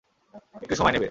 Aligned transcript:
একটু 0.63 0.75
সময় 0.75 0.91
নেবে। 0.91 0.99